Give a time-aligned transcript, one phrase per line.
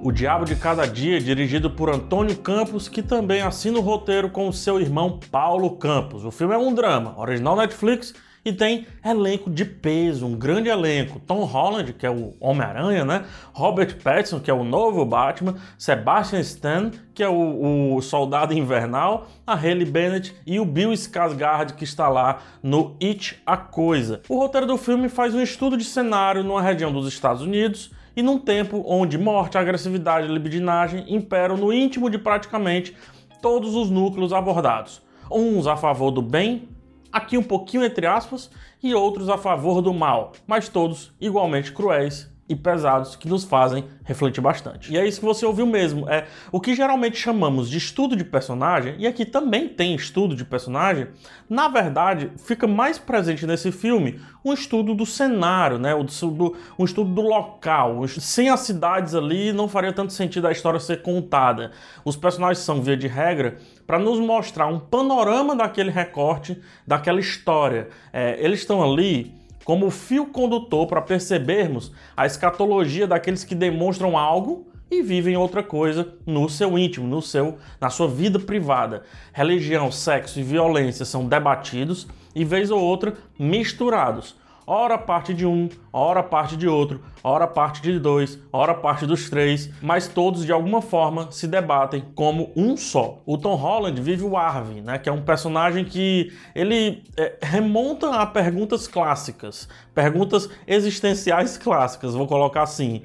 [0.00, 4.48] O Diabo de Cada Dia, dirigido por Antônio Campos, que também assina o roteiro com
[4.48, 6.24] o seu irmão Paulo Campos.
[6.24, 8.14] O filme é um drama, original Netflix
[8.44, 11.18] e tem elenco de peso, um grande elenco.
[11.18, 13.24] Tom Holland, que é o Homem-Aranha, né?
[13.52, 19.26] Robert Pattinson, que é o novo Batman, Sebastian Stan, que é o, o Soldado Invernal,
[19.44, 24.22] a Haley Bennett e o Bill Skarsgård, que está lá no It a Coisa.
[24.28, 28.22] O roteiro do filme faz um estudo de cenário numa região dos Estados Unidos e
[28.22, 32.96] num tempo onde morte, agressividade e libidinagem imperam no íntimo de praticamente
[33.40, 35.00] todos os núcleos abordados.
[35.30, 36.68] Uns a favor do bem
[37.12, 38.50] aqui um pouquinho entre aspas,
[38.82, 43.84] e outros a favor do mal, mas todos igualmente cruéis e pesados que nos fazem
[44.04, 44.92] refletir bastante.
[44.92, 48.24] E é isso que você ouviu mesmo, é o que geralmente chamamos de estudo de
[48.24, 51.08] personagem, e aqui também tem estudo de personagem,
[51.48, 57.20] na verdade fica mais presente nesse filme um estudo do cenário, né, um estudo do
[57.20, 58.06] local.
[58.08, 61.72] Sem as cidades ali não faria tanto sentido a história ser contada.
[62.04, 67.88] Os personagens são, via de regra, para nos mostrar um panorama daquele recorte, daquela história.
[68.12, 69.34] É, eles estão ali
[69.68, 76.08] como fio condutor para percebermos a escatologia daqueles que demonstram algo e vivem outra coisa
[76.24, 79.02] no seu íntimo, no seu, na sua vida privada.
[79.30, 84.36] Religião, sexo e violência são debatidos e vez ou outra misturados
[84.68, 89.30] ora parte de um, ora parte de outro, ora parte de dois, ora parte dos
[89.30, 93.22] três, mas todos de alguma forma se debatem como um só.
[93.24, 98.10] O Tom Holland vive o Arvin, né, que é um personagem que ele é, remonta
[98.10, 103.04] a perguntas clássicas, perguntas existenciais clássicas, vou colocar assim.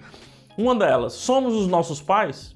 [0.58, 2.54] Uma delas, somos os nossos pais?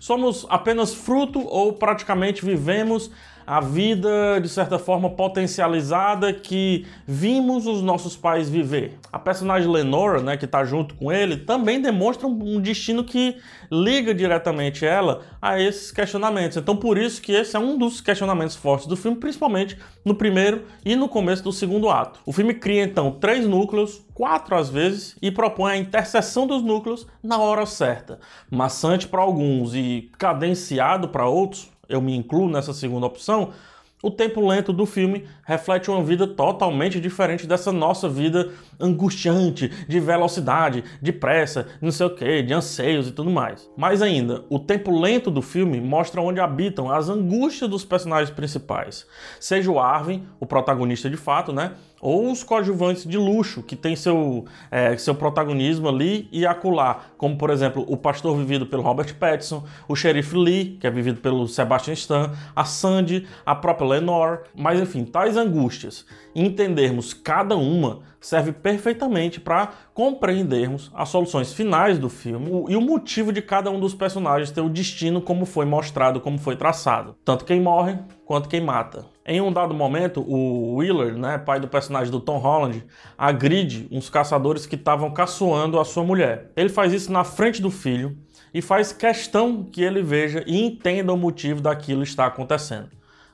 [0.00, 3.08] Somos apenas fruto ou praticamente vivemos
[3.46, 8.98] a vida, de certa forma, potencializada que vimos os nossos pais viver.
[9.12, 13.36] A personagem Lenora, né, que está junto com ele, também demonstra um destino que
[13.70, 16.56] liga diretamente ela a esses questionamentos.
[16.56, 20.64] Então, por isso que esse é um dos questionamentos fortes do filme, principalmente no primeiro
[20.84, 22.20] e no começo do segundo ato.
[22.26, 27.06] O filme cria, então, três núcleos, quatro às vezes, e propõe a interseção dos núcleos
[27.22, 28.20] na hora certa.
[28.50, 33.52] Maçante para alguns e cadenciado para outros, eu me incluo nessa segunda opção,
[34.02, 40.00] o tempo lento do filme reflete uma vida totalmente diferente dessa nossa vida angustiante, de
[40.00, 43.70] velocidade, de pressa, não sei o que, de anseios e tudo mais.
[43.76, 49.06] Mais ainda, o tempo lento do filme mostra onde habitam as angústias dos personagens principais.
[49.38, 51.72] Seja o Arvin, o protagonista de fato, né?
[52.02, 57.38] ou os coadjuvantes de luxo, que tem seu, é, seu protagonismo ali e acolá, como
[57.38, 61.46] por exemplo o pastor vivido pelo Robert Pattinson, o xerife Lee, que é vivido pelo
[61.46, 66.04] Sebastian Stan, a Sandy, a própria Lenore, mas enfim, tais angústias,
[66.34, 73.32] entendermos cada uma serve perfeitamente para compreendermos as soluções finais do filme e o motivo
[73.32, 77.16] de cada um dos personagens ter o destino como foi mostrado, como foi traçado.
[77.24, 79.06] Tanto quem morre quanto quem mata.
[79.26, 82.84] Em um dado momento, o Wheeler, né, pai do personagem do Tom Holland,
[83.16, 86.50] agride uns caçadores que estavam caçoando a sua mulher.
[86.56, 88.16] Ele faz isso na frente do filho
[88.54, 92.88] e faz questão que ele veja e entenda o motivo daquilo estar acontecendo.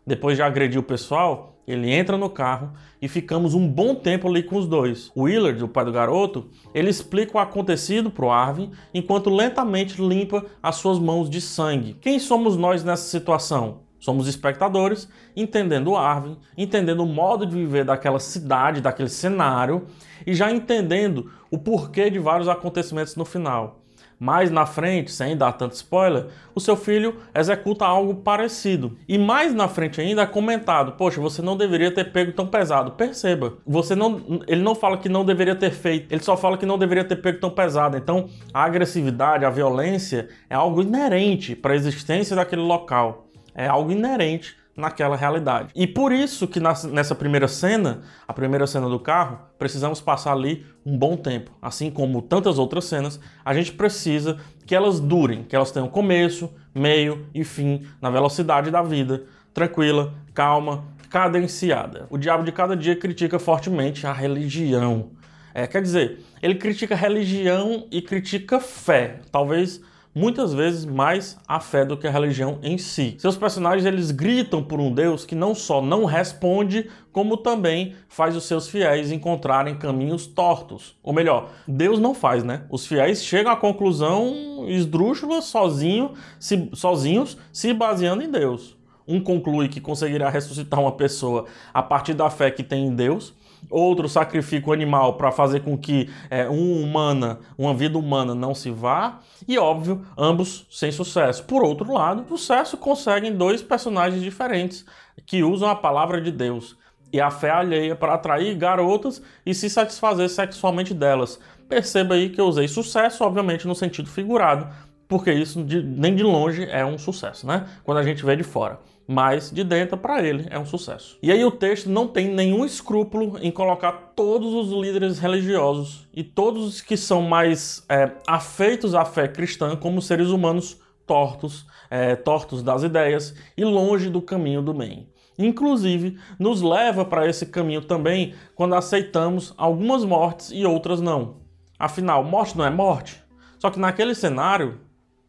[0.08, 4.42] Depois de agredir o pessoal, ele entra no carro e ficamos um bom tempo ali
[4.42, 5.12] com os dois.
[5.14, 10.46] O Willard, o pai do garoto, ele explica o acontecido pro Arvin enquanto lentamente limpa
[10.62, 11.92] as suas mãos de sangue.
[12.00, 13.80] Quem somos nós nessa situação?
[14.00, 19.88] Somos espectadores, entendendo o Arvin, entendendo o modo de viver daquela cidade, daquele cenário
[20.26, 23.77] e já entendendo o porquê de vários acontecimentos no final.
[24.18, 28.98] Mais na frente, sem dar tanto spoiler, o seu filho executa algo parecido.
[29.08, 32.92] E mais na frente ainda é comentado: "Poxa, você não deveria ter pego tão pesado".
[32.92, 36.66] Perceba, você não ele não fala que não deveria ter feito, ele só fala que
[36.66, 37.96] não deveria ter pego tão pesado.
[37.96, 43.28] Então, a agressividade, a violência é algo inerente para a existência daquele local.
[43.54, 45.72] É algo inerente naquela realidade.
[45.74, 50.64] E por isso que nessa primeira cena, a primeira cena do carro, precisamos passar ali
[50.86, 51.50] um bom tempo.
[51.60, 56.48] Assim como tantas outras cenas, a gente precisa que elas durem, que elas tenham começo,
[56.72, 62.06] meio e fim na velocidade da vida, tranquila, calma, cadenciada.
[62.08, 65.10] O diabo de cada dia critica fortemente a religião.
[65.52, 69.20] É, quer dizer, ele critica religião e critica fé.
[69.32, 69.80] Talvez
[70.18, 73.16] muitas vezes mais a fé do que a religião em si.
[73.18, 78.36] Seus personagens eles gritam por um Deus que não só não responde, como também faz
[78.36, 80.96] os seus fiéis encontrarem caminhos tortos.
[81.04, 82.64] Ou melhor, Deus não faz, né?
[82.68, 88.76] Os fiéis chegam à conclusão esdrúxula sozinho, se, sozinhos, se baseando em Deus.
[89.06, 93.34] Um conclui que conseguirá ressuscitar uma pessoa a partir da fé que tem em Deus,
[93.70, 98.54] outro sacrifica o animal para fazer com que é, uma humana, uma vida humana não
[98.54, 101.44] se vá, e óbvio, ambos sem sucesso.
[101.44, 104.84] Por outro lado, sucesso conseguem dois personagens diferentes
[105.26, 106.76] que usam a palavra de Deus
[107.12, 111.38] e a fé alheia para atrair garotas e se satisfazer sexualmente delas.
[111.68, 114.68] Perceba aí que eu usei sucesso, obviamente, no sentido figurado,
[115.06, 117.66] porque isso de, nem de longe é um sucesso, né?
[117.82, 118.78] Quando a gente vê de fora.
[119.10, 121.18] Mas de dentro, para ele, é um sucesso.
[121.22, 126.22] E aí o texto não tem nenhum escrúpulo em colocar todos os líderes religiosos e
[126.22, 132.16] todos os que são mais é, afeitos à fé cristã como seres humanos tortos, é,
[132.16, 135.08] tortos das ideias e longe do caminho do bem.
[135.38, 141.36] Inclusive, nos leva para esse caminho também quando aceitamos algumas mortes e outras não.
[141.78, 143.22] Afinal, morte não é morte?
[143.58, 144.78] Só que naquele cenário,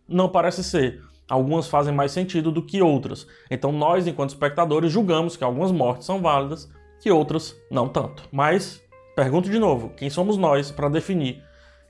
[0.05, 1.01] não parece ser.
[1.29, 3.27] Algumas fazem mais sentido do que outras.
[3.51, 8.23] Então nós, enquanto espectadores, julgamos que algumas mortes são válidas que outras não tanto.
[8.31, 8.81] Mas,
[9.15, 11.43] pergunto de novo, quem somos nós para definir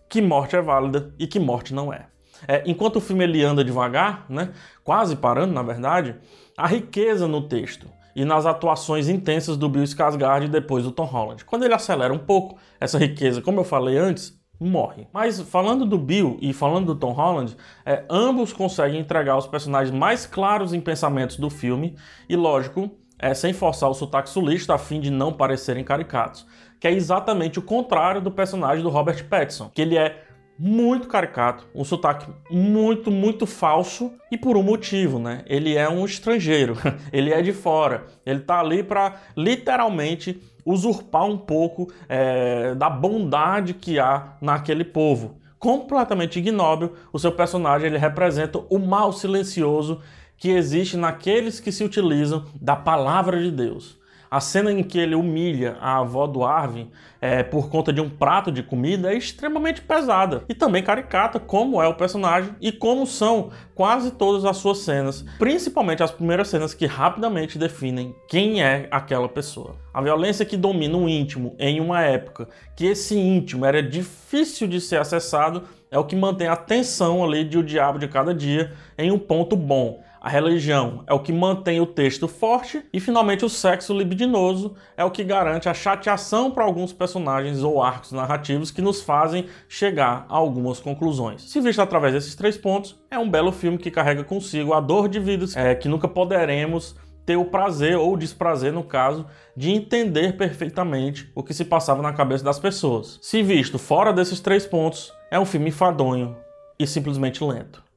[0.09, 2.07] que morte é válida e que morte não é?
[2.47, 4.51] é enquanto o filme ele anda devagar, né,
[4.83, 6.15] quase parando na verdade,
[6.57, 11.06] a riqueza no texto e nas atuações intensas do Bill Skarsgård e depois do Tom
[11.06, 11.45] Holland.
[11.45, 15.08] Quando ele acelera um pouco, essa riqueza, como eu falei antes, morre.
[15.14, 19.96] Mas falando do Bill e falando do Tom Holland, é, ambos conseguem entregar os personagens
[19.96, 21.96] mais claros em pensamentos do filme
[22.28, 26.46] e, lógico, é, sem forçar o sotaque sulista a fim de não parecerem caricatos,
[26.80, 30.24] que é exatamente o contrário do personagem do Robert Pattinson, que ele é
[30.58, 35.42] muito caricato, um sotaque muito, muito falso e por um motivo, né?
[35.46, 36.76] Ele é um estrangeiro,
[37.14, 43.74] ele é de fora, ele tá ali para literalmente usurpar um pouco é, da bondade
[43.74, 45.38] que há naquele povo.
[45.57, 50.00] Completamente ignóbil, o seu personagem ele representa o mal silencioso
[50.38, 53.99] que existe naqueles que se utilizam da palavra de Deus.
[54.31, 58.10] A cena em que ele humilha a avó do Arvin é, por conta de um
[58.10, 63.08] prato de comida é extremamente pesada e também caricata, como é o personagem e como
[63.08, 68.88] são quase todas as suas cenas, principalmente as primeiras cenas que rapidamente definem quem é
[68.92, 69.76] aquela pessoa.
[69.92, 74.80] A violência que domina o íntimo em uma época que esse íntimo era difícil de
[74.80, 78.74] ser acessado é o que mantém a tensão ali de O Diabo de Cada Dia
[78.96, 83.45] em um ponto bom a religião é o que mantém o texto forte e finalmente
[83.45, 88.69] o sexo libidinoso é o que garante a chateação para alguns personagens ou arcos narrativos
[88.69, 91.44] que nos fazem chegar a algumas conclusões.
[91.44, 95.07] Se visto através desses três pontos, é um belo filme que carrega consigo a dor
[95.07, 99.25] de vidas é, que nunca poderemos ter o prazer ou desprazer, no caso,
[99.56, 103.19] de entender perfeitamente o que se passava na cabeça das pessoas.
[103.22, 106.36] Se visto fora desses três pontos, é um filme enfadonho
[106.80, 107.88] e simplesmente lento.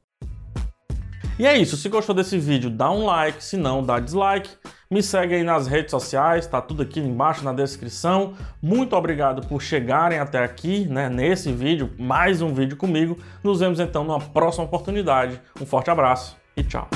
[1.37, 4.49] E é isso, se gostou desse vídeo, dá um like, se não, dá dislike.
[4.89, 8.33] Me segue aí nas redes sociais, tá tudo aqui embaixo na descrição.
[8.61, 13.17] Muito obrigado por chegarem até aqui, né, nesse vídeo, mais um vídeo comigo.
[13.43, 15.41] Nos vemos então numa próxima oportunidade.
[15.59, 16.87] Um forte abraço e tchau.